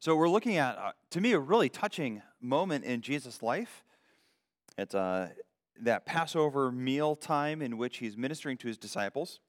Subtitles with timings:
[0.00, 3.82] So we're looking at, uh, to me, a really touching moment in Jesus' life.
[4.76, 5.30] It's uh,
[5.80, 9.40] that Passover meal time in which he's ministering to his disciples.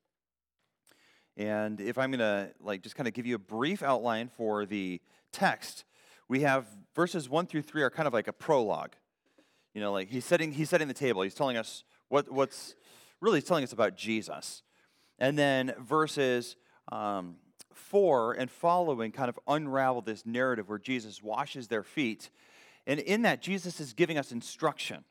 [1.37, 4.65] And if I'm going to like just kind of give you a brief outline for
[4.65, 4.99] the
[5.31, 5.85] text,
[6.27, 8.93] we have verses 1 through 3 are kind of like a prologue.
[9.75, 11.21] You know, like he's setting he's setting the table.
[11.21, 12.73] He's telling us what what's
[13.21, 14.63] really he's telling us about Jesus.
[15.19, 16.55] And then verses
[16.91, 17.35] um,
[17.79, 22.29] 4 and following kind of unravel this narrative where Jesus washes their feet.
[22.85, 25.03] And in that, Jesus is giving us instruction.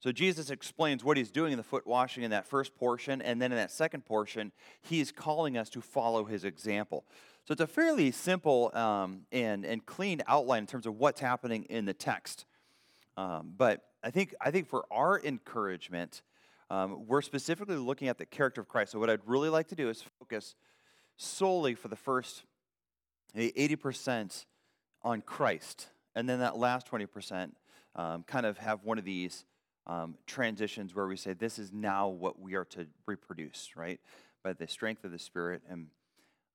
[0.00, 3.40] So Jesus explains what he's doing in the foot washing in that first portion, and
[3.40, 4.50] then in that second portion,
[4.80, 7.04] he's calling us to follow his example.
[7.44, 11.64] So it's a fairly simple um, and, and clean outline in terms of what's happening
[11.64, 12.46] in the text.
[13.18, 16.22] Um, but I think, I think for our encouragement,
[16.70, 18.92] um, we're specifically looking at the character of Christ.
[18.92, 20.54] So what I'd really like to do is focus
[21.20, 22.44] solely for the first
[23.36, 24.46] 80%
[25.02, 27.52] on Christ, and then that last 20%
[27.94, 29.44] um, kind of have one of these
[29.86, 34.00] um, transitions where we say, this is now what we are to reproduce, right?
[34.42, 35.88] By the strength of the Spirit and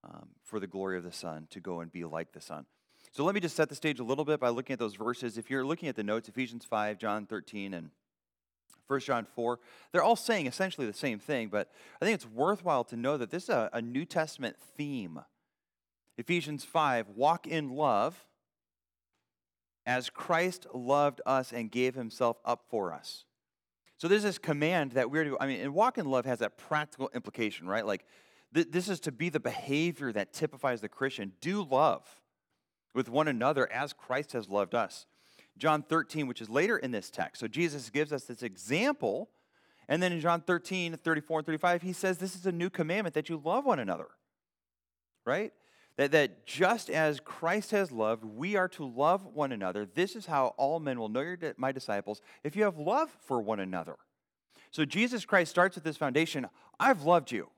[0.03, 2.65] um, for the glory of the Son to go and be like the Son.
[3.11, 5.37] So let me just set the stage a little bit by looking at those verses.
[5.37, 7.89] If you're looking at the notes, Ephesians 5, John 13, and
[8.87, 9.59] 1 John 4,
[9.91, 11.71] they're all saying essentially the same thing, but
[12.01, 15.19] I think it's worthwhile to know that this is a, a New Testament theme.
[16.17, 18.25] Ephesians 5, walk in love
[19.85, 23.25] as Christ loved us and gave himself up for us.
[23.97, 26.57] So there's this command that we're to, I mean, and walk in love has that
[26.57, 27.85] practical implication, right?
[27.85, 28.05] Like,
[28.53, 31.33] th- this is to be the behavior that typifies the Christian.
[31.39, 32.03] Do love
[32.93, 35.05] with one another as Christ has loved us.
[35.57, 37.39] John 13, which is later in this text.
[37.39, 39.29] So Jesus gives us this example.
[39.87, 43.13] And then in John 13, 34 and 35, he says, This is a new commandment
[43.15, 44.07] that you love one another.
[45.25, 45.53] Right?
[45.97, 49.85] That, that just as Christ has loved, we are to love one another.
[49.85, 53.41] This is how all men will know you're my disciples if you have love for
[53.41, 53.95] one another.
[54.71, 56.47] So Jesus Christ starts with this foundation
[56.79, 57.49] I've loved you.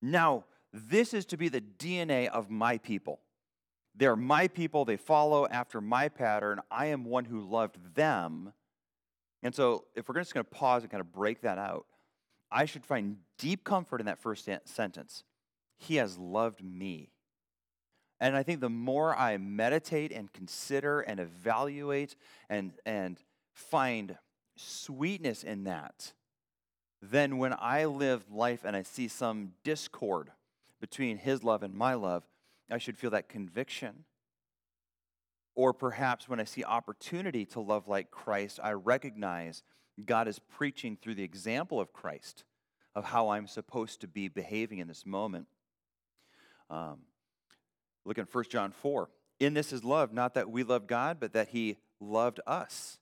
[0.00, 3.20] Now, this is to be the DNA of my people.
[3.96, 4.84] They're my people.
[4.84, 6.60] They follow after my pattern.
[6.70, 8.52] I am one who loved them.
[9.42, 11.86] And so, if we're just going to pause and kind of break that out,
[12.50, 15.24] I should find deep comfort in that first sentence.
[15.78, 17.10] He has loved me.
[18.20, 22.16] And I think the more I meditate and consider and evaluate
[22.48, 23.18] and, and
[23.52, 24.16] find
[24.56, 26.12] sweetness in that,
[27.02, 30.30] then when I live life and I see some discord
[30.80, 32.24] between his love and my love,
[32.70, 34.04] I should feel that conviction.
[35.54, 39.62] Or perhaps when I see opportunity to love like Christ, I recognize
[40.04, 42.44] God is preaching through the example of Christ
[42.94, 45.46] of how I'm supposed to be behaving in this moment.
[46.68, 46.98] Um,
[48.06, 49.10] Look in 1 John 4.
[49.40, 52.98] In this is love, not that we love God, but that he loved us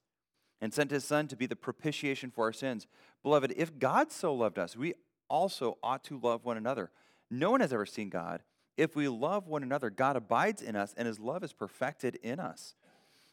[0.61, 2.89] and sent his Son to be the propitiation for our sins.
[3.23, 4.95] Beloved, if God so loved us, we
[5.29, 6.91] also ought to love one another.
[7.31, 8.43] No one has ever seen God.
[8.77, 12.41] If we love one another, God abides in us and his love is perfected in
[12.41, 12.75] us.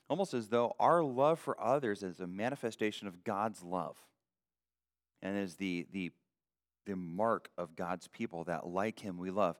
[0.10, 3.96] Almost as though our love for others is a manifestation of God's love
[5.22, 6.12] and is the, the,
[6.86, 9.58] the mark of God's people that, like him, we love.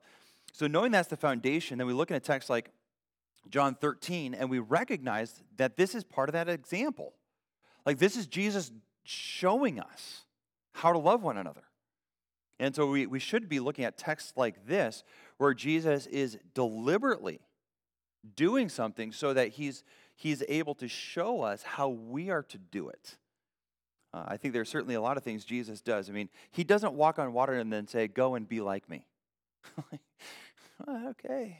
[0.52, 2.70] So, knowing that's the foundation, then we look at a text like
[3.48, 7.14] John 13 and we recognize that this is part of that example.
[7.86, 8.70] Like, this is Jesus
[9.04, 10.26] showing us
[10.72, 11.64] how to love one another.
[12.58, 15.02] And so, we, we should be looking at texts like this
[15.42, 17.40] where Jesus is deliberately
[18.36, 19.82] doing something so that he's,
[20.14, 23.16] he's able to show us how we are to do it.
[24.14, 26.08] Uh, I think there's certainly a lot of things Jesus does.
[26.08, 29.04] I mean, he doesn't walk on water and then say, Go and be like me.
[30.88, 31.58] okay.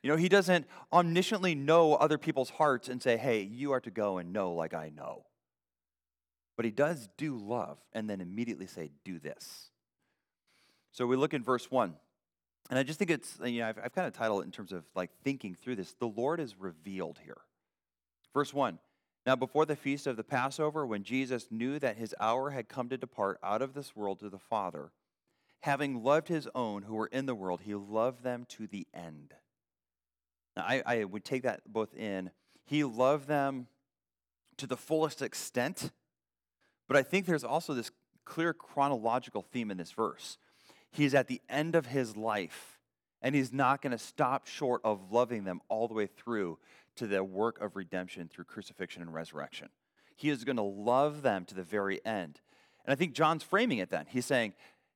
[0.00, 3.90] You know, he doesn't omnisciently know other people's hearts and say, hey, you are to
[3.90, 5.24] go and know like I know.
[6.56, 9.70] But he does do love and then immediately say, do this.
[10.92, 11.94] So we look in verse 1.
[12.70, 14.52] And I just think it's, uh, you know, I've, I've kind of titled it in
[14.52, 15.94] terms of like thinking through this.
[15.98, 17.38] The Lord is revealed here.
[18.32, 18.78] Verse 1
[19.26, 22.88] Now, before the feast of the Passover, when Jesus knew that his hour had come
[22.88, 24.92] to depart out of this world to the Father,
[25.62, 29.34] having loved his own who were in the world, he loved them to the end.
[30.56, 32.30] Now, I, I would take that both in.
[32.64, 33.66] He loved them
[34.56, 35.90] to the fullest extent,
[36.88, 37.90] but I think there's also this
[38.24, 40.38] clear chronological theme in this verse.
[40.94, 42.78] He's at the end of his life,
[43.20, 46.60] and he's not going to stop short of loving them all the way through
[46.94, 49.70] to the work of redemption through crucifixion and resurrection.
[50.14, 52.40] He is going to love them to the very end.
[52.86, 54.06] And I think John's framing it then.
[54.08, 54.54] He's saying,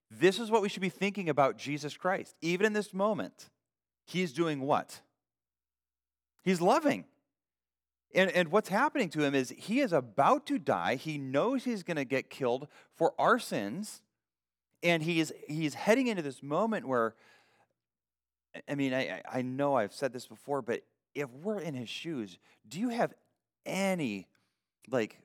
[0.08, 2.36] this is what we should be thinking about Jesus Christ.
[2.40, 3.50] Even in this moment,
[4.04, 5.00] he's doing what?
[6.44, 7.06] He's loving.
[8.14, 10.94] And, and what's happening to him is he is about to die.
[10.94, 14.00] He knows he's going to get killed for our sins.
[14.82, 17.14] And he's, he's heading into this moment where,
[18.68, 20.82] I mean, I, I know I've said this before, but
[21.14, 22.38] if we're in his shoes,
[22.68, 23.12] do you have
[23.66, 24.26] any,
[24.88, 25.18] like,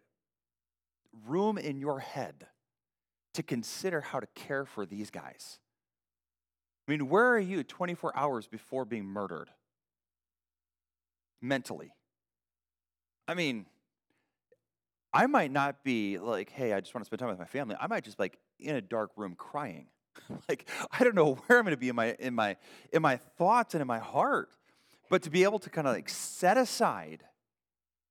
[1.27, 2.47] room in your head
[3.33, 5.59] to consider how to care for these guys?
[6.87, 9.49] I mean, where are you 24 hours before being murdered?
[11.41, 11.93] Mentally.
[13.27, 13.65] I mean,
[15.13, 17.75] I might not be like, hey, I just want to spend time with my family.
[17.79, 19.87] I might just like in a dark room crying.
[20.49, 22.57] like I don't know where I'm going to be in my in my
[22.91, 24.49] in my thoughts and in my heart.
[25.09, 27.23] But to be able to kind of like set aside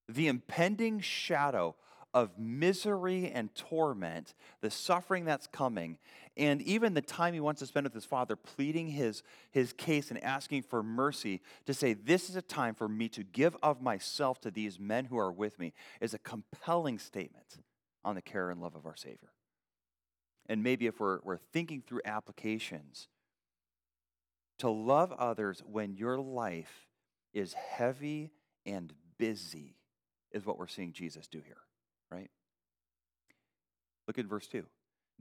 [0.08, 1.74] the impending shadow
[2.14, 5.98] of misery and torment, the suffering that's coming,
[6.36, 10.10] and even the time he wants to spend with his father, pleading his, his case
[10.10, 13.82] and asking for mercy, to say, This is a time for me to give of
[13.82, 17.58] myself to these men who are with me, is a compelling statement
[18.04, 19.31] on the care and love of our Savior.
[20.52, 23.08] And maybe if we're, we're thinking through applications,
[24.58, 26.86] to love others when your life
[27.32, 28.30] is heavy
[28.66, 29.76] and busy
[30.30, 31.62] is what we're seeing Jesus do here
[32.12, 32.30] right?
[34.06, 34.64] Look at verse 2.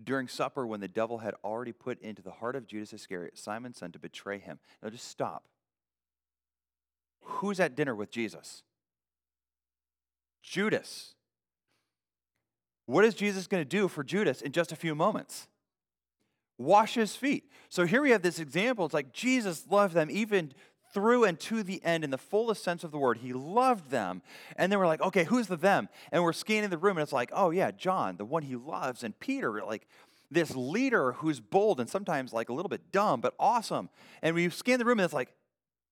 [0.03, 3.77] During supper, when the devil had already put into the heart of Judas Iscariot, Simon's
[3.77, 4.59] son, to betray him.
[4.81, 5.45] Now just stop.
[7.21, 8.63] Who's at dinner with Jesus?
[10.41, 11.13] Judas.
[12.85, 15.47] What is Jesus going to do for Judas in just a few moments?
[16.57, 17.49] Wash his feet.
[17.69, 18.85] So here we have this example.
[18.85, 20.53] It's like Jesus loved them even
[20.93, 23.19] through and to the end in the fullest sense of the word.
[23.19, 24.21] He loved them.
[24.57, 25.89] And then we're like, okay, who's the them?
[26.11, 29.03] And we're scanning the room and it's like, oh, yeah, John, the one he loves,
[29.03, 29.87] and Peter, like
[30.29, 33.89] this leader who's bold and sometimes like a little bit dumb, but awesome.
[34.21, 35.33] And we scan the room and it's like,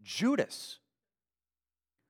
[0.01, 0.78] Judas,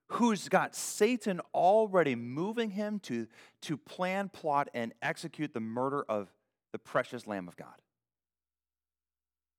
[0.09, 3.27] who's got Satan already moving him to,
[3.61, 6.33] to plan, plot, and execute the murder of
[6.71, 7.75] the precious Lamb of God.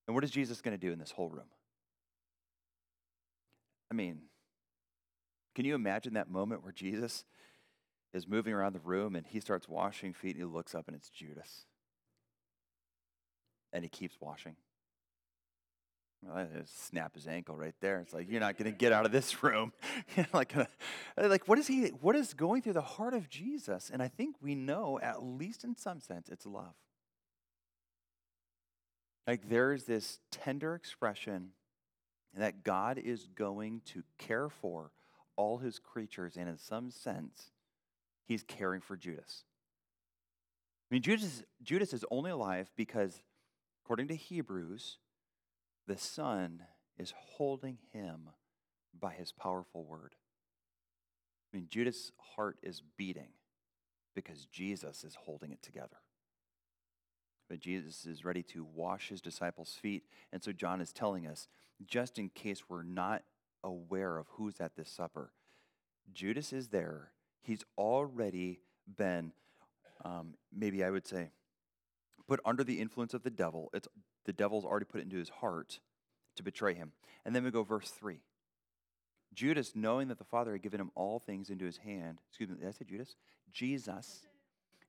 [0.06, 1.46] And what is Jesus going to do in this whole room?
[3.90, 4.22] I mean,
[5.54, 7.24] can you imagine that moment where Jesus
[8.12, 10.96] is moving around the room and he starts washing feet and he looks up and
[10.96, 11.66] it's Judas?
[13.72, 14.56] And he keeps washing.
[16.22, 18.00] Well, snap his ankle right there.
[18.00, 19.72] It's like you're not going to get out of this room.
[20.32, 20.66] like, uh,
[21.16, 21.88] like what is he?
[21.88, 23.90] What is going through the heart of Jesus?
[23.92, 26.74] And I think we know, at least in some sense, it's love.
[29.26, 31.50] Like there's this tender expression
[32.36, 34.92] that God is going to care for
[35.36, 37.50] all his creatures, and in some sense,
[38.26, 39.44] he's caring for Judas.
[40.90, 43.22] I mean, Judas, Judas is only alive because,
[43.84, 44.98] according to Hebrews,
[45.86, 46.62] the Son
[46.98, 48.30] is holding him
[48.98, 50.14] by his powerful word.
[51.52, 53.30] I mean, Judas' heart is beating
[54.14, 55.96] because Jesus is holding it together.
[57.48, 60.04] But Jesus is ready to wash his disciples' feet.
[60.32, 61.48] And so John is telling us,
[61.84, 63.22] just in case we're not
[63.64, 65.32] aware of who's at this supper,
[66.12, 67.10] Judas is there.
[67.40, 68.60] He's already
[68.96, 69.32] been,
[70.04, 71.30] um, maybe I would say,
[72.28, 73.70] put under the influence of the devil.
[73.72, 73.88] It's,
[74.24, 75.80] the devil's already put it into his heart
[76.36, 76.92] to betray him.
[77.24, 78.20] And then we go verse 3.
[79.32, 82.56] Judas, knowing that the Father had given him all things into his hand, excuse me,
[82.66, 83.16] I say Judas?
[83.52, 84.26] Jesus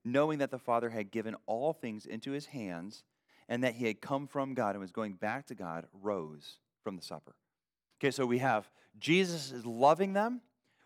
[0.04, 3.04] knowing that the Father had given all things into his hands
[3.48, 6.96] and that he had come from God and was going back to God, rose from
[6.96, 7.34] the supper.
[8.00, 10.40] Okay, so we have Jesus is loving them.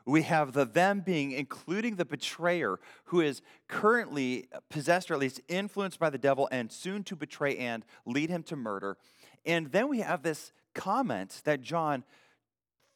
[0.07, 5.41] We have the them being, including the betrayer, who is currently possessed or at least
[5.49, 8.97] influenced by the devil and soon to betray and lead him to murder.
[9.45, 12.05] And then we have this comment that John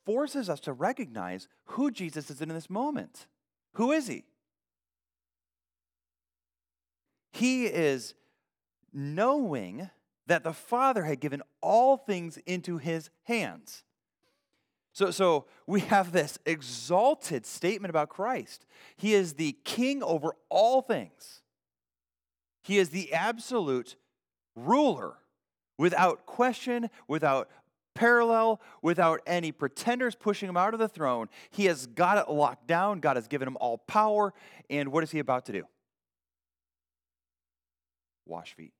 [0.06, 3.26] forces us to recognize who Jesus is in this moment.
[3.74, 4.24] Who is he?
[7.32, 8.14] He is
[8.92, 9.90] knowing
[10.26, 13.82] that the Father had given all things into his hands.
[14.92, 18.66] So, so we have this exalted statement about Christ.
[18.96, 21.42] He is the king over all things,
[22.62, 23.96] he is the absolute
[24.54, 25.14] ruler
[25.78, 27.48] without question, without
[27.94, 31.28] parallel, without any pretenders pushing him out of the throne.
[31.50, 33.00] He has got it locked down.
[33.00, 34.32] God has given him all power.
[34.68, 35.64] And what is he about to do?
[38.30, 38.72] wash feet.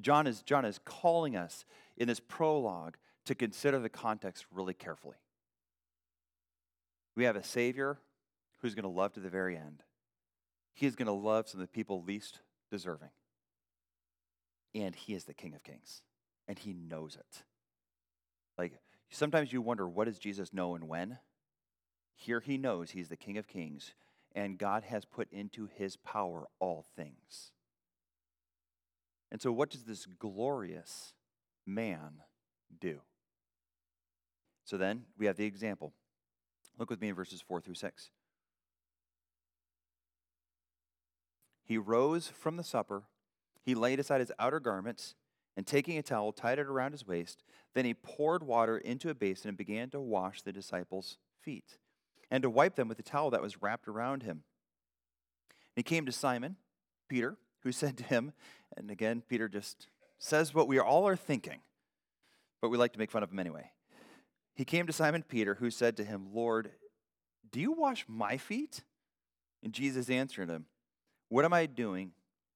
[0.00, 1.64] John is, John is calling us
[1.96, 2.96] in this prologue
[3.26, 5.16] to consider the context really carefully.
[7.14, 7.98] We have a Savior
[8.58, 9.82] who's going to love to the very end.
[10.74, 12.40] He is going to love some of the people least
[12.70, 13.10] deserving.
[14.74, 16.02] And He is the King of Kings,
[16.46, 17.44] and He knows it.
[18.58, 18.80] Like,
[19.10, 21.18] Sometimes you wonder, what does Jesus know and when?
[22.14, 23.94] Here he knows he's the King of Kings,
[24.34, 27.52] and God has put into his power all things.
[29.30, 31.14] And so, what does this glorious
[31.66, 32.22] man
[32.80, 33.00] do?
[34.66, 35.92] So then we have the example.
[36.76, 38.10] Look with me in verses 4 through 6.
[41.64, 43.04] He rose from the supper,
[43.64, 45.14] he laid aside his outer garments,
[45.56, 47.42] and taking a towel, tied it around his waist.
[47.74, 51.78] Then he poured water into a basin and began to wash the disciples' feet
[52.30, 54.42] and to wipe them with the towel that was wrapped around him.
[55.48, 56.56] And he came to Simon,
[57.08, 58.32] Peter, who said to him,
[58.76, 61.60] and again, Peter just says what we all are thinking,
[62.60, 63.70] but we like to make fun of him anyway.
[64.56, 66.70] He came to Simon Peter, who said to him, Lord,
[67.52, 68.82] do you wash my feet?
[69.62, 70.64] And Jesus answered him,
[71.28, 72.12] What am I doing?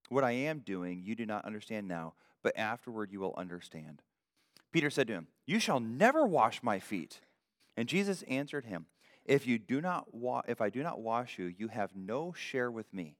[0.09, 4.03] What I am doing, you do not understand now, but afterward you will understand.
[4.73, 7.21] Peter said to him, You shall never wash my feet.
[7.77, 8.87] And Jesus answered him,
[9.25, 12.71] If you do not wa- if I do not wash you, you have no share
[12.71, 13.17] with me.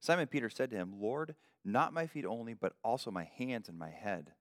[0.00, 3.78] Simon Peter said to him, Lord, not my feet only, but also my hands and
[3.78, 4.32] my head.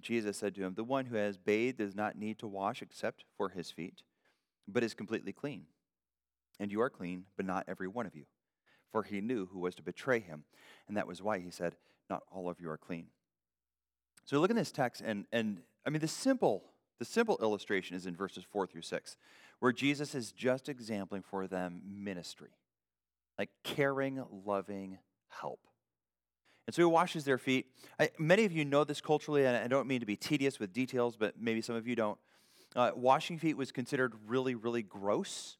[0.00, 3.24] Jesus said to him, The one who has bathed does not need to wash except
[3.36, 4.02] for his feet,
[4.66, 5.66] but is completely clean.
[6.60, 8.24] And you are clean, but not every one of you.
[8.92, 10.44] For he knew who was to betray him,
[10.86, 11.76] and that was why he said,
[12.08, 13.06] Not all of you are clean.
[14.24, 16.64] So look at this text, and, and I mean, the simple,
[16.98, 19.16] the simple illustration is in verses 4 through 6,
[19.58, 22.50] where Jesus is just exempling for them ministry,
[23.38, 24.98] like caring, loving
[25.28, 25.60] help.
[26.66, 27.66] And so he washes their feet.
[27.98, 30.72] I, many of you know this culturally, and I don't mean to be tedious with
[30.72, 32.18] details, but maybe some of you don't.
[32.74, 35.58] Uh, washing feet was considered really, really gross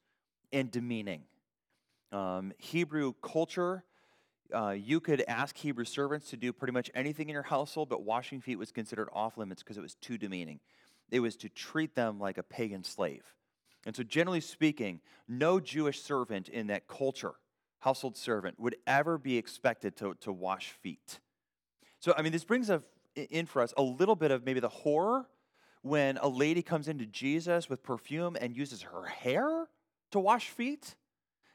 [0.52, 1.23] and demeaning.
[2.11, 3.84] Um, Hebrew culture,
[4.52, 8.02] uh, you could ask Hebrew servants to do pretty much anything in your household, but
[8.02, 10.61] washing feet was considered off limits because it was too demeaning.
[11.11, 13.25] It was to treat them like a pagan slave.
[13.87, 17.34] And so, generally speaking, no Jewish servant in that culture
[17.84, 21.20] household servant would ever be expected to, to wash feet.
[22.00, 22.82] So, I mean, this brings up
[23.14, 25.26] in for us a little bit of maybe the horror
[25.82, 29.68] when a lady comes into Jesus with perfume and uses her hair
[30.12, 30.94] to wash feet,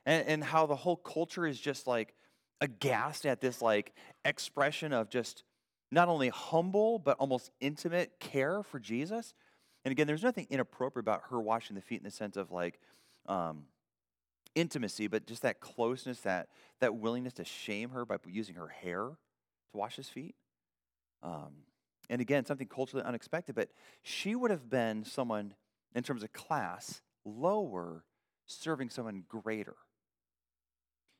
[0.05, 2.13] and, and how the whole culture is just like
[2.61, 3.93] aghast at this like
[4.23, 5.43] expression of just
[5.91, 9.33] not only humble but almost intimate care for Jesus.
[9.83, 12.79] And again, there's nothing inappropriate about her washing the feet in the sense of like,
[13.25, 13.63] um,
[14.55, 19.03] intimacy, but just that closeness, that, that willingness to shame her by using her hair
[19.03, 20.35] to wash his feet.
[21.23, 21.63] Um,
[22.09, 23.69] and again, something culturally unexpected, but
[24.01, 25.53] she would have been someone,
[25.93, 28.03] in terms of class, lower,
[28.45, 29.75] serving someone greater.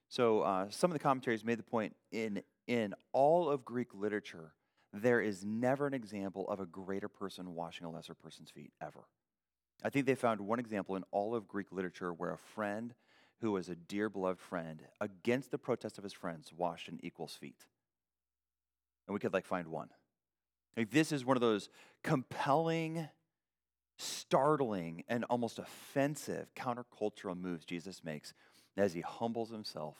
[0.08, 4.54] So uh, some of the commentaries made the point in, in all of Greek literature,
[4.92, 9.02] there is never an example of a greater person washing a lesser person's feet, ever.
[9.84, 12.94] I think they found one example in all of Greek literature where a friend
[13.42, 17.36] who was a dear beloved friend, against the protest of his friends, washed in equal's
[17.36, 17.66] feet.
[19.08, 19.90] And we could like find one.
[20.76, 21.70] Like this is one of those
[22.04, 23.08] compelling,
[23.98, 28.34] startling, and almost offensive countercultural moves Jesus makes
[28.78, 29.98] as he humbles himself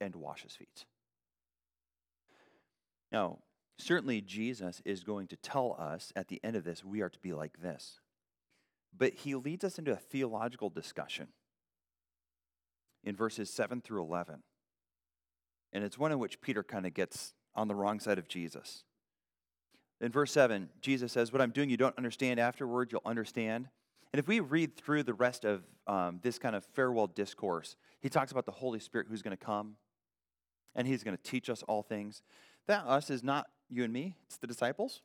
[0.00, 0.86] and washes feet.
[3.10, 3.38] Now,
[3.78, 7.18] certainly Jesus is going to tell us at the end of this, we are to
[7.18, 8.00] be like this.
[8.96, 11.28] But he leads us into a theological discussion
[13.04, 14.42] in verses 7 through 11.
[15.72, 18.84] And it's one in which Peter kind of gets on the wrong side of Jesus.
[20.00, 23.68] In verse 7, Jesus says, What I'm doing you don't understand, afterward you'll understand.
[24.12, 28.08] And if we read through the rest of um, this kind of farewell discourse, he
[28.08, 29.76] talks about the Holy Spirit who's going to come
[30.74, 32.22] and he's going to teach us all things.
[32.66, 35.02] That us is not you and me, it's the disciples.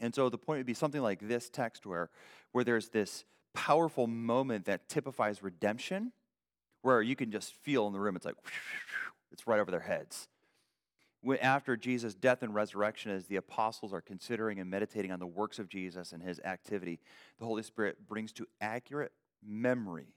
[0.00, 2.10] And so the point would be something like this text where,
[2.52, 6.12] where there's this powerful moment that typifies redemption
[6.86, 8.36] where you can just feel in the room, it's like,
[9.32, 10.28] it's right over their heads.
[11.42, 15.58] After Jesus' death and resurrection, as the apostles are considering and meditating on the works
[15.58, 17.00] of Jesus and his activity,
[17.40, 19.10] the Holy Spirit brings to accurate
[19.44, 20.14] memory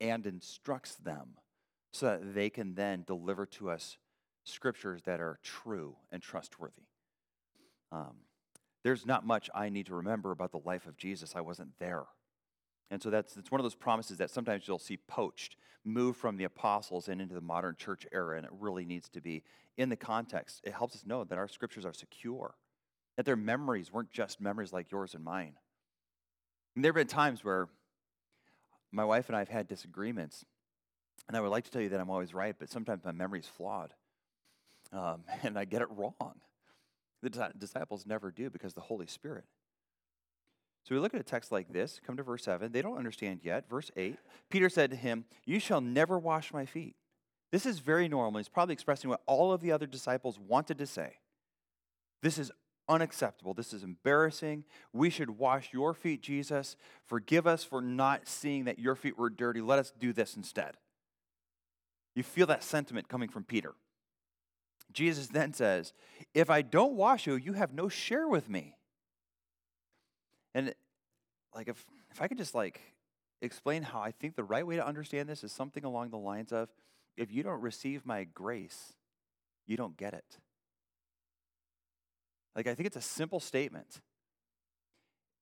[0.00, 1.36] and instructs them
[1.92, 3.96] so that they can then deliver to us
[4.42, 6.88] scriptures that are true and trustworthy.
[7.92, 8.16] Um,
[8.82, 11.36] there's not much I need to remember about the life of Jesus.
[11.36, 12.06] I wasn't there.
[12.90, 16.36] And so that's, that's one of those promises that sometimes you'll see poached, moved from
[16.36, 19.42] the apostles and into the modern church era, and it really needs to be
[19.76, 20.60] in the context.
[20.64, 22.54] It helps us know that our scriptures are secure,
[23.16, 25.54] that their memories weren't just memories like yours and mine.
[26.76, 27.68] And there have been times where
[28.92, 30.44] my wife and I have had disagreements,
[31.26, 33.40] and I would like to tell you that I'm always right, but sometimes my memory
[33.40, 33.94] is flawed,
[34.92, 36.40] um, and I get it wrong.
[37.22, 39.44] The disciples never do because the Holy Spirit
[40.86, 42.70] So we look at a text like this, come to verse 7.
[42.70, 43.68] They don't understand yet.
[43.68, 44.16] Verse 8
[44.50, 46.94] Peter said to him, You shall never wash my feet.
[47.50, 48.38] This is very normal.
[48.38, 51.14] He's probably expressing what all of the other disciples wanted to say.
[52.22, 52.52] This is
[52.88, 53.52] unacceptable.
[53.52, 54.64] This is embarrassing.
[54.92, 56.76] We should wash your feet, Jesus.
[57.04, 59.60] Forgive us for not seeing that your feet were dirty.
[59.60, 60.76] Let us do this instead.
[62.14, 63.74] You feel that sentiment coming from Peter.
[64.92, 65.92] Jesus then says,
[66.32, 68.75] If I don't wash you, you have no share with me.
[70.56, 70.74] And
[71.54, 72.80] like if if I could just like
[73.42, 76.50] explain how I think the right way to understand this is something along the lines
[76.50, 76.70] of
[77.14, 78.94] if you don't receive my grace,
[79.66, 80.38] you don't get it.
[82.54, 84.00] Like I think it's a simple statement.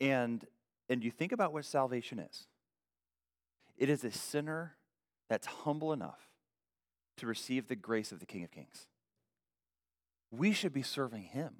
[0.01, 0.45] And
[0.89, 2.49] and you think about what salvation is.
[3.77, 4.75] It is a sinner
[5.31, 6.29] that's humble enough
[7.19, 8.89] to receive the grace of the King of Kings.
[10.33, 11.55] We should be serving him.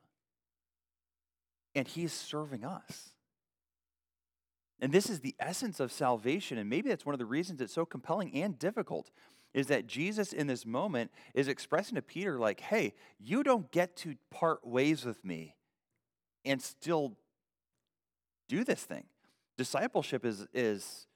[1.77, 3.14] And he's serving us.
[4.81, 6.59] And this is the essence of salvation.
[6.59, 9.11] And maybe that's one of the reasons it's so compelling and difficult
[9.55, 13.97] is that Jesus in this moment is expressing to Peter, like, hey, you don't get
[13.99, 15.55] to part ways with me
[16.45, 17.17] and still
[18.49, 19.05] do this thing.
[19.57, 21.07] Discipleship is, is,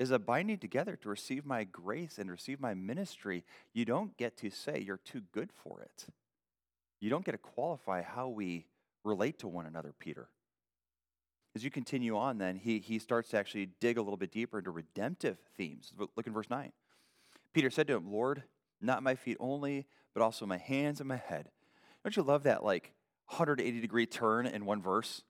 [0.00, 3.44] is a binding together to receive my grace and receive my ministry.
[3.72, 6.06] You don't get to say you're too good for it.
[7.00, 8.66] You don't get to qualify how we
[9.04, 10.28] relate to one another, Peter.
[11.56, 14.58] As you continue on, then, he, he starts to actually dig a little bit deeper
[14.58, 15.90] into redemptive themes.
[15.98, 16.70] Look in verse 9.
[17.54, 18.42] Peter said to him, Lord,
[18.82, 21.48] not my feet only, but also my hands and my head.
[22.04, 22.92] Don't you love that, like,
[23.28, 25.22] 180 degree turn in one verse?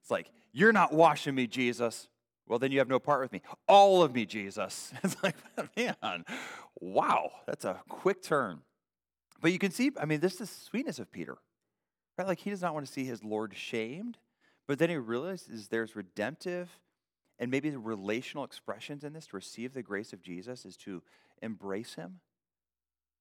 [0.00, 2.06] It's like, You're not washing me, Jesus.
[2.46, 3.42] Well, then you have no part with me.
[3.66, 4.92] All of me, Jesus.
[5.02, 5.34] It's like,
[5.76, 6.24] man,
[6.78, 8.60] wow, that's a quick turn.
[9.40, 11.38] But you can see, I mean, this is the sweetness of Peter.
[12.16, 12.28] Right?
[12.28, 14.16] Like he does not want to see his Lord shamed,
[14.66, 16.70] but then he realizes there's redemptive
[17.38, 21.02] and maybe relational expressions in this to receive the grace of Jesus is to
[21.42, 22.20] embrace him.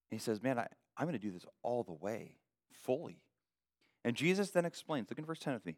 [0.10, 0.68] And he says, Man, I,
[0.98, 2.36] I'm going to do this all the way,
[2.72, 3.20] fully.
[4.04, 5.76] And Jesus then explains, look in verse 10 with me.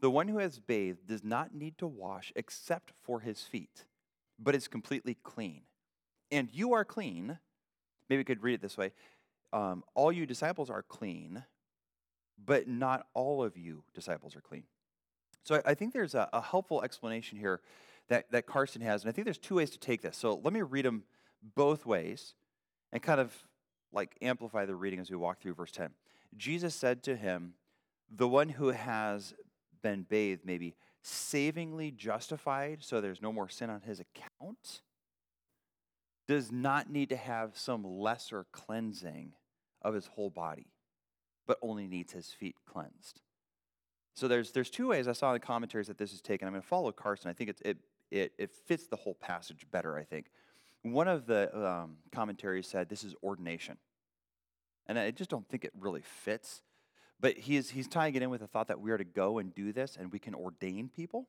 [0.00, 3.84] The one who has bathed does not need to wash except for his feet,
[4.38, 5.62] but is completely clean.
[6.32, 7.38] And you are clean.
[8.08, 8.92] Maybe we could read it this way
[9.52, 11.44] um, All you disciples are clean,
[12.44, 14.64] but not all of you disciples are clean.
[15.44, 17.60] So I, think there's a, a, helpful explanation here
[18.08, 20.16] that, that Carson has, and I think there's two ways to take this.
[20.16, 21.04] So let me read them
[21.54, 22.34] both ways
[22.92, 23.34] and kind of
[23.92, 25.90] like amplify the reading as we walk through verse 10.
[26.36, 27.54] Jesus said to him,
[28.14, 29.34] The one who has
[29.82, 34.82] been bathed may be savingly justified, so there's no more sin on his account,
[36.28, 39.32] does not need to have some lesser cleansing
[39.82, 40.66] of his whole body,
[41.46, 43.20] but only needs his feet cleansed.
[44.20, 46.46] So there's, there's two ways I saw in the commentaries that this is taken.
[46.46, 47.30] I'm going to follow Carson.
[47.30, 47.78] I think it, it,
[48.10, 50.26] it, it fits the whole passage better, I think.
[50.82, 53.78] One of the um, commentaries said this is ordination.
[54.86, 56.60] And I just don't think it really fits.
[57.18, 59.54] But he's, he's tying it in with the thought that we are to go and
[59.54, 61.26] do this and we can ordain people.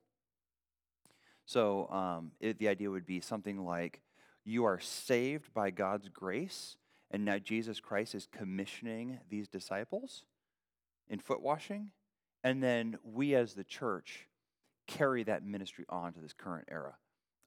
[1.45, 4.01] So um, it, the idea would be something like
[4.43, 6.75] you are saved by God's grace,
[7.09, 10.25] and now Jesus Christ is commissioning these disciples
[11.07, 11.91] in foot washing.
[12.43, 14.27] And then we as the church
[14.87, 16.95] carry that ministry on to this current era.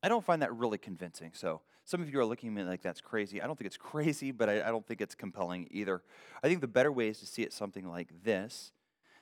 [0.03, 1.33] I don't find that really convincing.
[1.35, 3.43] So some of you are looking at me like that's crazy.
[3.43, 6.03] I don't think it's crazy, but I, I don't think it's compelling either.
[6.43, 8.73] I think the better way is to see it something like this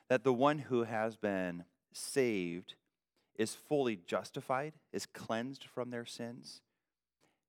[0.09, 2.75] that the one who has been saved
[3.37, 6.61] is fully justified, is cleansed from their sins.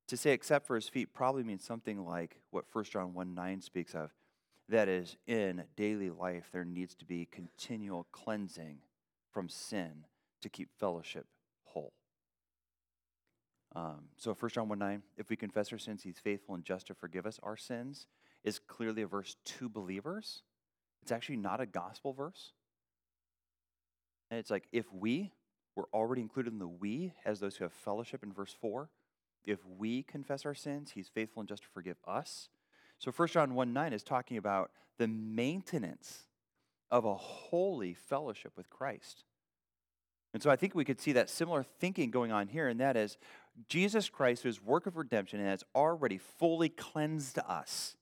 [0.08, 3.62] To say except for his feet probably means something like what 1 John 1 9
[3.62, 4.12] speaks of
[4.74, 8.80] that is, in daily life, there needs to be continual cleansing
[9.32, 10.06] from sin
[10.42, 11.28] to keep fellowship
[11.64, 11.94] whole.
[13.76, 16.88] Um, so 1 John 1 9, if we confess our sins, he's faithful and just
[16.88, 18.08] to forgive us our sins,
[18.44, 20.42] is clearly a verse to believers.
[21.04, 22.54] It's actually not a gospel verse.
[24.32, 25.32] And it's like if we
[25.76, 28.90] were already included in the we as those who have fellowship in verse 4,
[29.46, 32.50] if we confess our sins, he's faithful and just to forgive us.
[33.04, 36.24] So 1 John 1 9 is talking about the maintenance
[36.89, 39.26] of a holy fellowship with Christ.
[40.34, 42.96] And so I think we could see that similar thinking going on here, and that
[42.96, 43.18] is
[43.68, 47.98] Jesus Christ, whose work of redemption, has already fully cleansed us.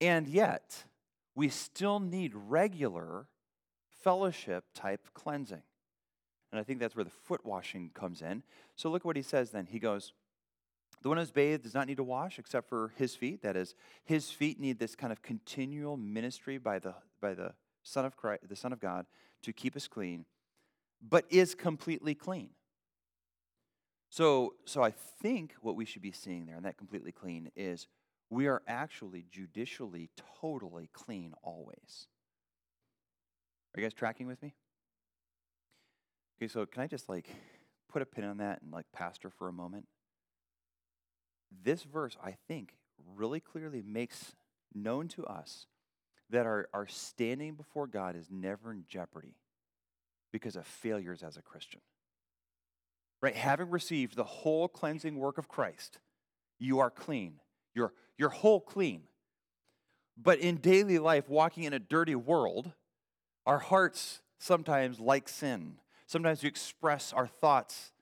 [0.00, 0.84] And yet,
[1.34, 3.26] we still need regular
[4.02, 5.62] fellowship type cleansing.
[6.50, 8.42] And I think that's where the foot washing comes in.
[8.74, 9.66] So look what he says then.
[9.66, 10.14] He goes,
[11.02, 13.42] the one who's bathed does not need to wash except for his feet.
[13.42, 18.04] That is, his feet need this kind of continual ministry by the, by the Son
[18.04, 19.06] of Christ, the Son of God,
[19.42, 20.24] to keep us clean.
[21.02, 22.50] but is completely clean.
[24.10, 27.88] So, so I think what we should be seeing there, and that completely clean, is
[28.30, 30.10] we are actually judicially
[30.40, 32.06] totally clean always.
[33.74, 34.54] Are you guys tracking with me?
[36.38, 37.28] Okay, so can I just like
[37.88, 39.86] put a pin on that and like pastor for a moment?
[41.64, 42.74] This verse, I think,
[43.16, 44.34] really clearly makes
[44.74, 45.66] known to us
[46.30, 49.36] that our, our standing before God is never in jeopardy
[50.32, 51.80] because of failures as a Christian.
[53.20, 53.36] Right?
[53.36, 55.98] Having received the whole cleansing work of Christ,
[56.58, 57.34] you are clean.
[57.74, 59.02] You're, you're whole clean.
[60.16, 62.72] But in daily life, walking in a dirty world,
[63.46, 65.76] our hearts sometimes like sin.
[66.06, 67.92] Sometimes we express our thoughts,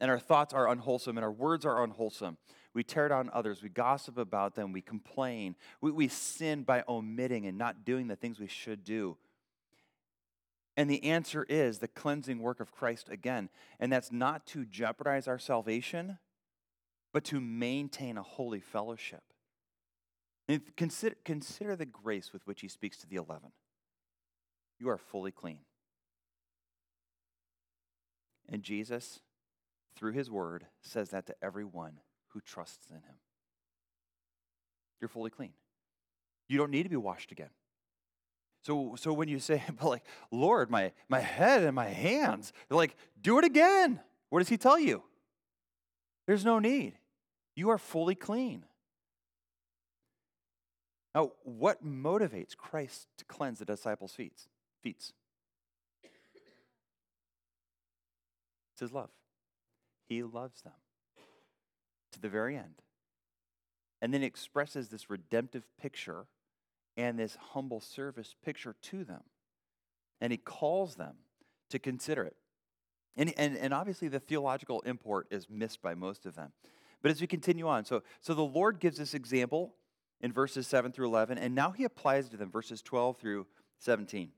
[0.00, 2.38] and our thoughts are unwholesome, and our words are unwholesome.
[2.74, 3.62] We tear down others.
[3.62, 4.72] We gossip about them.
[4.72, 5.54] We complain.
[5.80, 9.16] We, we sin by omitting and not doing the things we should do.
[10.76, 13.48] And the answer is the cleansing work of Christ again.
[13.78, 16.18] And that's not to jeopardize our salvation,
[17.12, 19.22] but to maintain a holy fellowship.
[20.48, 23.52] And consider, consider the grace with which he speaks to the eleven.
[24.80, 25.60] You are fully clean.
[28.48, 29.20] And Jesus,
[29.96, 32.00] through his word, says that to everyone
[32.34, 33.16] who trusts in him.
[35.00, 35.52] You're fully clean.
[36.48, 37.50] You don't need to be washed again.
[38.62, 42.76] So, so when you say, but like, Lord, my, my head and my hands, they're
[42.76, 44.00] like, do it again.
[44.30, 45.02] What does he tell you?
[46.26, 46.94] There's no need.
[47.54, 48.64] You are fully clean.
[51.14, 54.48] Now, what motivates Christ to cleanse the disciples' feet?
[54.82, 55.12] feet?
[58.72, 59.10] It's his love.
[60.08, 60.72] He loves them
[62.14, 62.82] to the very end.
[64.00, 66.26] And then expresses this redemptive picture
[66.96, 69.22] and this humble service picture to them.
[70.20, 71.16] And he calls them
[71.70, 72.36] to consider it.
[73.16, 76.52] And, and, and obviously, the theological import is missed by most of them.
[77.02, 79.74] But as we continue on, so, so the Lord gives this example
[80.20, 83.46] in verses 7 through 11, and now he applies to them verses 12 through
[83.78, 84.30] 17.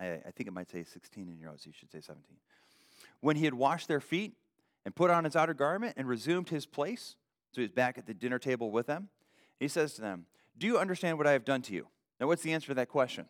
[0.00, 2.36] I, I think it might say 16 in your notes, you should say 17.
[3.20, 4.34] When he had washed their feet
[4.88, 7.16] and put on his outer garment and resumed his place,
[7.52, 9.10] so he's back at the dinner table with them,
[9.60, 10.24] he says to them,
[10.56, 11.88] do you understand what I have done to you?
[12.18, 13.26] Now, what's the answer to that question?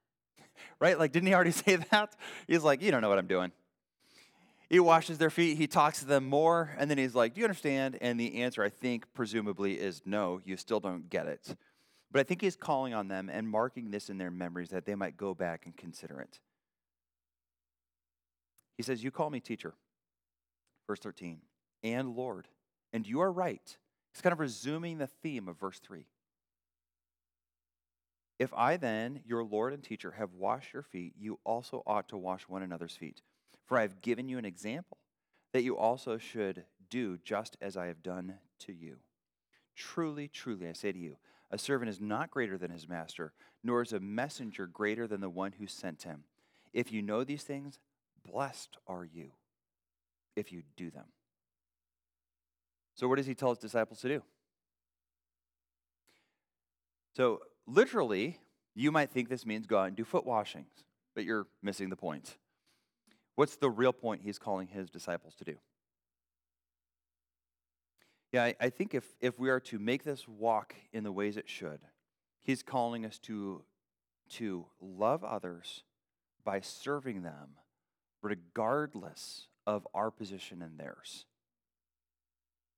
[0.78, 0.96] right?
[0.96, 2.14] Like, didn't he already say that?
[2.46, 3.50] He's like, You don't know what I'm doing.
[4.68, 7.46] He washes their feet, he talks to them more, and then he's like, Do you
[7.46, 7.98] understand?
[8.00, 11.56] And the answer, I think, presumably, is no, you still don't get it.
[12.12, 14.94] But I think he's calling on them and marking this in their memories that they
[14.94, 16.38] might go back and consider it.
[18.76, 19.74] He says, You call me teacher,
[20.90, 21.38] verse 13,
[21.84, 22.48] and Lord,
[22.92, 23.76] and you are right.
[24.12, 26.04] He's kind of resuming the theme of verse 3.
[28.40, 32.16] If I then, your Lord and teacher, have washed your feet, you also ought to
[32.16, 33.22] wash one another's feet.
[33.66, 34.96] For I have given you an example
[35.52, 38.96] that you also should do just as I have done to you.
[39.76, 41.18] Truly, truly, I say to you,
[41.52, 45.30] a servant is not greater than his master, nor is a messenger greater than the
[45.30, 46.24] one who sent him.
[46.72, 47.78] If you know these things,
[48.24, 49.30] blessed are you
[50.36, 51.06] if you do them.
[52.94, 54.22] So, what does he tell his disciples to do?
[57.16, 58.38] So, literally,
[58.74, 61.96] you might think this means go out and do foot washings, but you're missing the
[61.96, 62.36] point.
[63.36, 65.56] What's the real point he's calling his disciples to do?
[68.32, 71.36] Yeah, I, I think if, if we are to make this walk in the ways
[71.36, 71.80] it should,
[72.42, 73.62] he's calling us to,
[74.30, 75.82] to love others
[76.44, 77.56] by serving them
[78.22, 81.26] regardless of our position and theirs.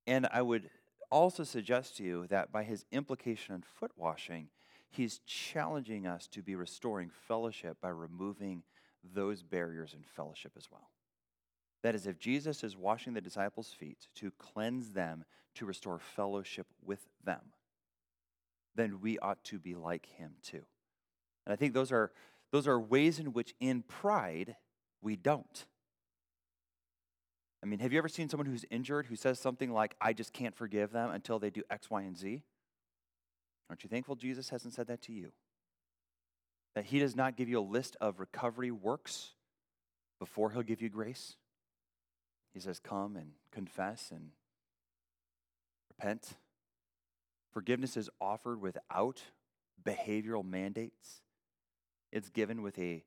[0.05, 0.69] And I would
[1.09, 4.49] also suggest to you that by his implication on foot washing,
[4.93, 8.61] He's challenging us to be restoring fellowship by removing
[9.03, 10.91] those barriers in fellowship as well.
[11.81, 16.67] That is, if Jesus is washing the disciples' feet to cleanse them, to restore fellowship
[16.85, 17.41] with them,
[18.75, 20.61] then we ought to be like him too.
[21.47, 22.11] And I think those are,
[22.51, 24.57] those are ways in which, in pride,
[25.01, 25.65] we don't.
[27.63, 30.33] I mean, have you ever seen someone who's injured who says something like, I just
[30.33, 32.43] can't forgive them until they do X, Y, and Z?
[33.69, 35.31] Aren't you thankful Jesus hasn't said that to you?
[36.75, 39.31] That he does not give you a list of recovery works
[40.19, 41.37] before he'll give you grace?
[42.53, 44.31] He says, Come and confess and
[45.89, 46.33] repent.
[47.53, 49.21] Forgiveness is offered without
[49.81, 51.21] behavioral mandates,
[52.11, 53.03] it's given with a,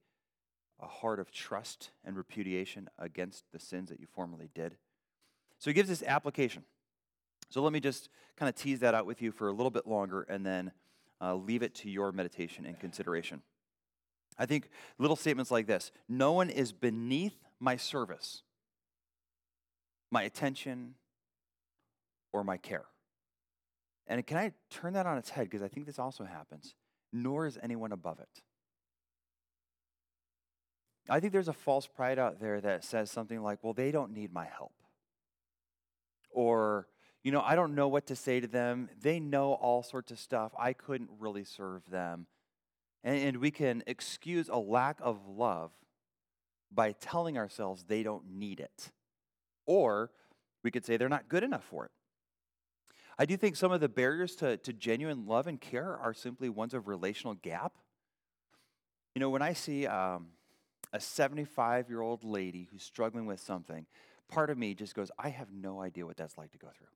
[0.81, 4.77] a heart of trust and repudiation against the sins that you formerly did.
[5.59, 6.65] So he gives this application.
[7.51, 9.87] So let me just kind of tease that out with you for a little bit
[9.87, 10.73] longer and then
[11.21, 13.43] uh, leave it to your meditation and consideration.
[14.39, 18.43] I think little statements like this No one is beneath my service,
[20.11, 20.95] my attention,
[22.33, 22.85] or my care.
[24.07, 25.45] And can I turn that on its head?
[25.45, 26.75] Because I think this also happens.
[27.13, 28.43] Nor is anyone above it.
[31.09, 34.13] I think there's a false pride out there that says something like, well, they don't
[34.13, 34.73] need my help.
[36.31, 36.89] Or,
[37.23, 38.89] you know, I don't know what to say to them.
[39.01, 40.53] They know all sorts of stuff.
[40.59, 42.27] I couldn't really serve them.
[43.05, 45.71] And, and we can excuse a lack of love
[46.73, 48.91] by telling ourselves they don't need it.
[49.65, 50.11] Or
[50.63, 51.91] we could say they're not good enough for it.
[53.19, 56.49] I do think some of the barriers to, to genuine love and care are simply
[56.49, 57.73] ones of relational gap.
[59.15, 60.27] You know, when I see um,
[60.97, 63.87] a 75 year old lady who's struggling with something,
[64.29, 66.87] part of me just goes, I have no idea what that's like to go through.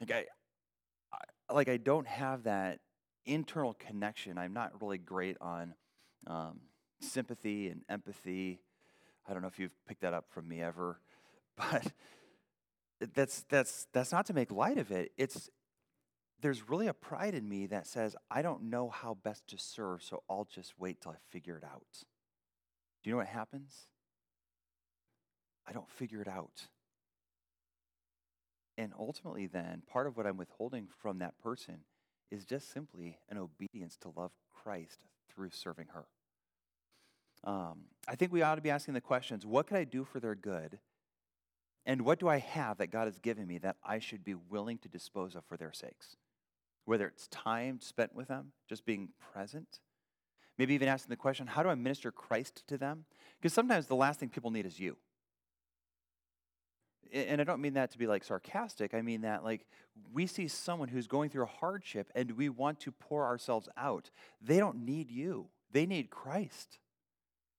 [0.00, 1.16] Like I,
[1.48, 2.78] I like I don't have that
[3.26, 4.38] internal connection.
[4.38, 5.74] I'm not really great on
[6.28, 6.60] um,
[7.00, 8.60] sympathy and empathy.
[9.28, 11.00] I don't know if you've picked that up from me ever,
[11.56, 11.92] but
[13.12, 15.10] that's that's that's not to make light of it.
[15.18, 15.50] It's
[16.40, 20.02] there's really a pride in me that says I don't know how best to serve,
[20.02, 22.04] so I'll just wait till I figure it out.
[23.02, 23.86] Do you know what happens?
[25.66, 26.68] I don't figure it out.
[28.76, 31.80] And ultimately, then, part of what I'm withholding from that person
[32.30, 36.06] is just simply an obedience to love Christ through serving her.
[37.44, 40.20] Um, I think we ought to be asking the questions what can I do for
[40.20, 40.78] their good?
[41.86, 44.78] And what do I have that God has given me that I should be willing
[44.78, 46.16] to dispose of for their sakes?
[46.90, 49.78] Whether it's time spent with them, just being present,
[50.58, 53.04] maybe even asking the question, how do I minister Christ to them?
[53.38, 54.96] Because sometimes the last thing people need is you.
[57.12, 58.92] And I don't mean that to be like sarcastic.
[58.92, 59.66] I mean that like
[60.12, 64.10] we see someone who's going through a hardship and we want to pour ourselves out.
[64.42, 66.80] They don't need you, they need Christ.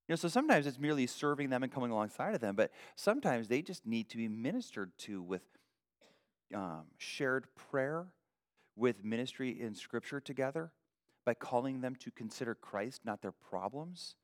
[0.10, 3.48] You know, so sometimes it's merely serving them and coming alongside of them, but sometimes
[3.48, 5.44] they just need to be ministered to with
[6.54, 8.08] um, shared prayer,
[8.76, 10.72] with ministry in Scripture together,
[11.26, 14.16] by calling them to consider Christ, not their problems.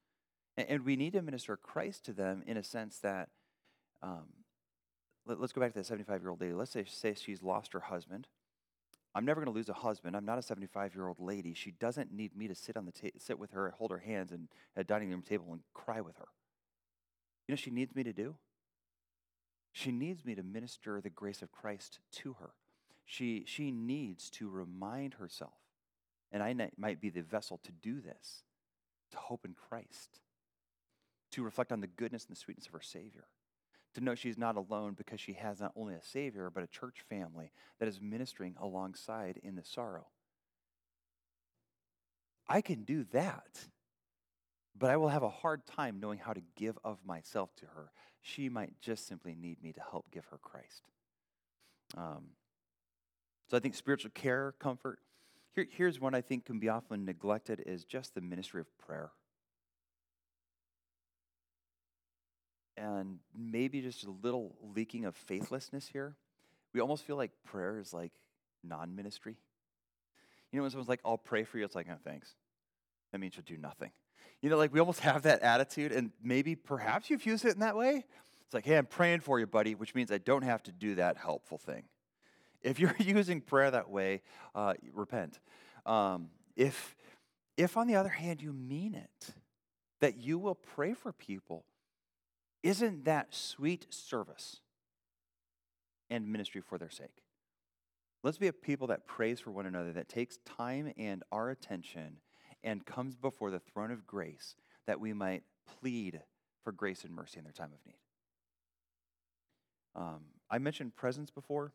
[0.58, 3.30] And, we need to minister Christ to them in a sense that,
[4.02, 4.26] um,
[5.28, 6.54] let, us go back to that 75 year old lady.
[6.54, 8.28] Let's say, say she's lost her husband
[9.18, 10.16] I'm never going to lose a husband.
[10.16, 11.56] I'm not a 75 year old lady.
[11.56, 14.32] She doesn't need me to sit on the ta- sit with her, hold her hands,
[14.32, 16.28] and at a dining room table and cry with her.
[17.48, 18.36] You know, she needs me to do.
[19.72, 22.52] She needs me to minister the grace of Christ to her.
[23.08, 25.58] She she needs to remind herself,
[26.32, 28.44] and I might be the vessel to do this,
[29.12, 30.20] to hope in Christ,
[31.32, 33.26] to reflect on the goodness and the sweetness of her Savior
[33.98, 37.04] to know she's not alone because she has not only a Savior, but a church
[37.10, 40.06] family that is ministering alongside in the sorrow.
[42.48, 43.66] I can do that,
[44.78, 47.92] but I will have a hard time knowing how to give of myself to her.
[48.22, 50.84] She might just simply need me to help give her Christ.
[51.98, 52.26] Um,
[53.50, 55.00] so I think spiritual care, comfort.
[55.56, 59.12] Here, here's one I think can be often neglected is just the ministry of prayer.
[62.78, 66.16] and maybe just a little leaking of faithlessness here.
[66.74, 68.12] We almost feel like prayer is like
[68.64, 69.38] non ministry.
[70.52, 72.36] You know, when someone's like, I'll pray for you, it's like, oh, thanks.
[73.12, 73.92] That means you'll do nothing.
[74.42, 77.60] You know, like we almost have that attitude, and maybe perhaps you've used it in
[77.60, 78.06] that way.
[78.46, 80.96] It's like, hey, I'm praying for you, buddy, which means I don't have to do
[80.96, 81.84] that helpful thing.
[82.68, 84.22] If you're using prayer that way,
[84.54, 85.40] uh, repent.
[85.86, 86.96] Um, if,
[87.56, 89.34] if, on the other hand, you mean it,
[90.02, 91.66] that you will pray for people
[92.64, 94.58] isn't that sweet service
[96.10, 97.24] and ministry for their sake?
[98.24, 102.18] Let's be a people that prays for one another, that takes time and our attention
[102.64, 105.44] and comes before the throne of grace that we might
[105.80, 106.22] plead
[106.64, 108.00] for grace and mercy in their time of need.
[109.96, 111.72] Um, I mentioned presence before.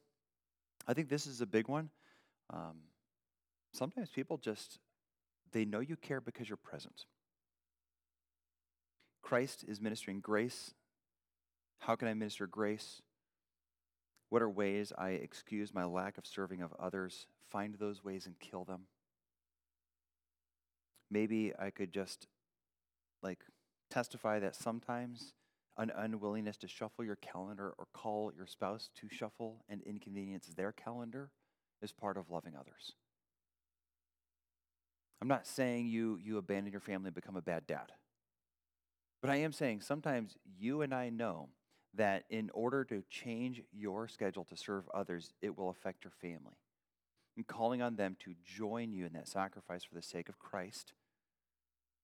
[0.87, 1.91] I think this is a big one.
[2.51, 2.79] Um,
[3.73, 4.79] sometimes people just,
[5.53, 7.07] they know you care because you're present.
[9.23, 10.75] Christ is ministering grace.
[11.79, 13.01] How can I minister grace?
[14.29, 17.27] What are ways I excuse my lack of serving of others?
[17.51, 18.83] Find those ways and kill them.
[21.11, 22.27] Maybe I could just
[23.23, 23.41] like
[23.91, 25.35] testify that sometimes
[25.77, 30.73] an unwillingness to shuffle your calendar or call your spouse to shuffle and inconvenience their
[30.73, 31.31] calendar
[31.81, 32.93] is part of loving others.
[35.21, 37.93] I'm not saying you you abandon your family and become a bad dad.
[39.21, 41.49] But I am saying sometimes you and I know
[41.95, 46.57] that in order to change your schedule to serve others, it will affect your family.
[47.37, 50.93] And calling on them to join you in that sacrifice for the sake of Christ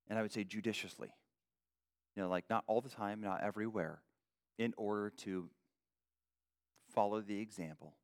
[0.08, 1.10] and I would say judiciously.
[2.18, 4.02] You know, like not all the time, not everywhere,
[4.58, 5.50] in order to
[6.92, 7.94] follow the example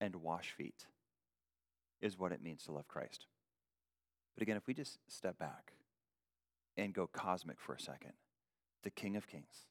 [0.00, 0.86] and wash feet
[2.00, 3.26] is what it means to love Christ.
[4.36, 5.72] But again, if we just step back
[6.76, 8.12] and go cosmic for a second,
[8.84, 9.66] the King of Kings,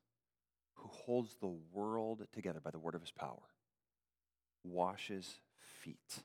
[0.73, 3.53] who holds the world together by the word of his power,
[4.65, 5.39] washes
[5.81, 6.23] feet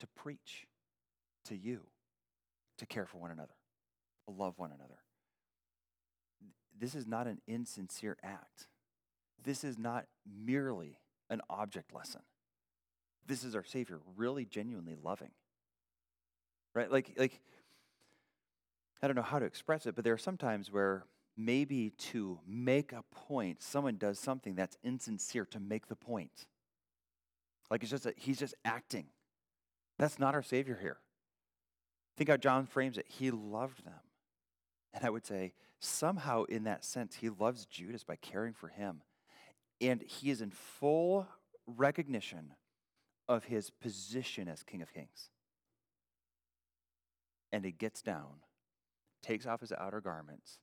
[0.00, 0.66] to preach
[1.44, 1.82] to you,
[2.78, 3.54] to care for one another,
[4.26, 4.98] to love one another.
[6.78, 8.68] This is not an insincere act.
[9.42, 10.98] This is not merely
[11.30, 12.22] an object lesson.
[13.26, 15.30] This is our Savior really genuinely loving.
[16.74, 16.90] Right?
[16.90, 17.40] Like, like
[19.02, 21.04] I don't know how to express it, but there are some times where
[21.36, 26.46] maybe to make a point, someone does something that's insincere to make the point.
[27.70, 29.06] Like it's just a, he's just acting.
[29.98, 30.98] That's not our Savior here.
[32.16, 33.06] Think how John frames it.
[33.08, 34.00] He loved them.
[34.92, 35.52] And I would say,
[35.84, 39.02] somehow in that sense, he loves Judas by caring for him.
[39.80, 41.26] And he is in full
[41.66, 42.54] recognition
[43.28, 45.30] of his position as King of Kings.
[47.52, 48.40] And he gets down,
[49.22, 50.58] takes off his outer garments,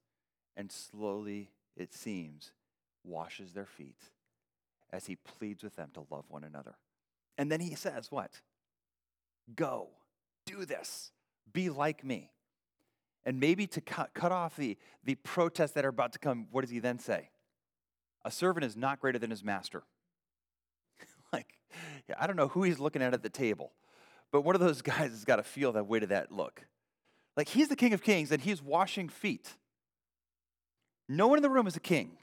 [0.57, 2.51] and slowly, it seems,
[3.03, 4.09] washes their feet
[4.91, 6.75] as he pleads with them to love one another.
[7.37, 8.41] And then he says, What?
[9.55, 9.89] Go,
[10.45, 11.11] do this,
[11.51, 12.31] be like me.
[13.25, 16.61] And maybe to cut, cut off the, the protests that are about to come, what
[16.61, 17.29] does he then say?
[18.25, 19.83] A servant is not greater than his master.
[21.33, 21.59] like,
[22.09, 23.73] yeah, I don't know who he's looking at at the table,
[24.31, 26.65] but one of those guys has got to feel that weight of that look.
[27.37, 29.53] Like, he's the king of kings and he's washing feet.
[31.07, 32.17] No one in the room is a king,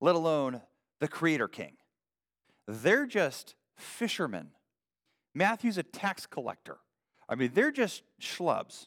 [0.00, 0.60] let alone
[1.00, 1.76] the creator king.
[2.66, 4.50] They're just fishermen.
[5.34, 6.78] Matthew's a tax collector.
[7.28, 8.86] I mean, they're just schlubs.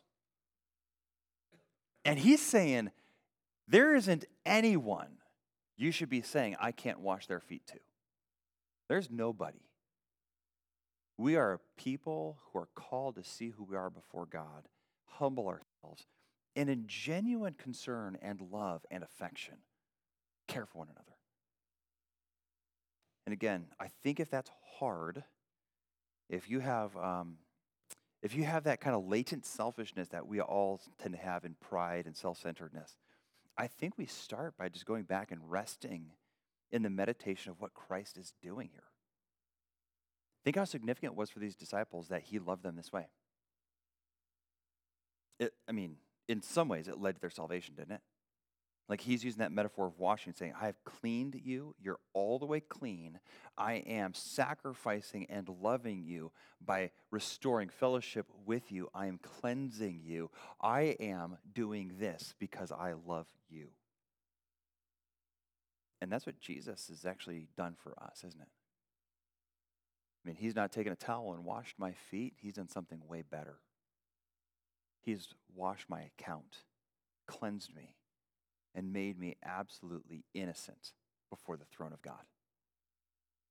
[2.07, 2.91] And he's saying,
[3.67, 5.17] there isn't anyone
[5.75, 7.79] you should be saying, I can't wash their feet to.
[8.87, 9.59] There's nobody.
[11.17, 14.69] We are people who are called to see who we are before God,
[15.05, 16.07] humble ourselves,
[16.55, 19.55] and in genuine concern and love and affection,
[20.47, 21.17] care for one another.
[23.25, 25.25] And again, I think if that's hard,
[26.29, 27.35] if you have um,
[28.21, 31.55] if you have that kind of latent selfishness that we all tend to have in
[31.59, 32.97] pride and self-centeredness,
[33.57, 36.07] I think we start by just going back and resting
[36.71, 38.83] in the meditation of what Christ is doing here.
[40.43, 43.07] Think how significant it was for these disciples that he loved them this way.
[45.39, 48.01] It, I mean, in some ways, it led to their salvation, didn't it?
[48.89, 51.75] Like he's using that metaphor of washing, saying, I have cleaned you.
[51.81, 53.19] You're all the way clean.
[53.57, 56.31] I am sacrificing and loving you
[56.65, 58.89] by restoring fellowship with you.
[58.93, 60.31] I am cleansing you.
[60.61, 63.67] I am doing this because I love you.
[66.01, 68.47] And that's what Jesus has actually done for us, isn't it?
[70.23, 73.23] I mean, he's not taken a towel and washed my feet, he's done something way
[73.29, 73.59] better.
[75.01, 76.63] He's washed my account,
[77.27, 77.96] cleansed me
[78.77, 80.93] and made me absolutely innocent
[81.31, 82.21] before the throne of God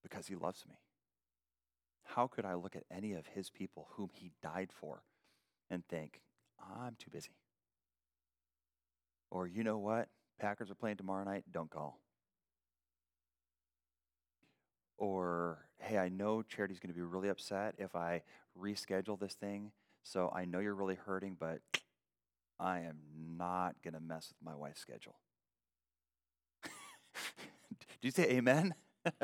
[0.03, 0.79] because he loves me.
[2.05, 5.03] How could I look at any of his people whom he died for
[5.69, 6.21] and think,
[6.61, 7.35] I'm too busy?
[9.29, 10.09] Or, you know what?
[10.41, 11.99] Packers are playing tomorrow night, don't call.
[14.97, 18.23] Or, hey, I know Charity's going to be really upset if I
[18.57, 19.73] reschedule this thing.
[20.05, 21.59] So I know you're really hurting, but
[22.59, 22.99] I am
[23.37, 25.17] not going to mess with my wife's schedule.
[26.65, 26.71] Do
[28.03, 28.75] you say amen?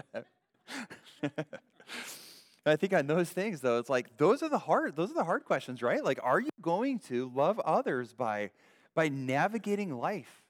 [2.64, 5.24] I think on those things though, it's like those are the hard those are the
[5.24, 6.04] hard questions, right?
[6.04, 8.50] Like are you going to love others by
[8.94, 10.42] by navigating life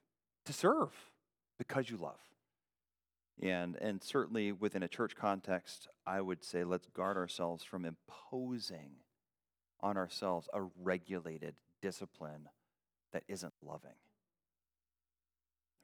[0.46, 0.90] to serve
[1.58, 2.20] because you love?
[3.40, 8.96] And and certainly within a church context, I would say let's guard ourselves from imposing
[9.80, 12.48] on ourselves a regulated discipline
[13.12, 13.96] that isn't loving.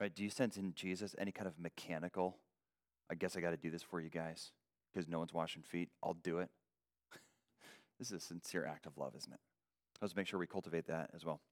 [0.00, 0.14] Right?
[0.14, 2.38] Do you sense in Jesus any kind of mechanical,
[3.10, 4.52] I guess I got to do this for you guys
[4.92, 5.90] because no one's washing feet?
[6.02, 6.50] I'll do it.
[7.98, 9.40] this is a sincere act of love, isn't it?
[10.00, 11.40] Let's make sure we cultivate that as well.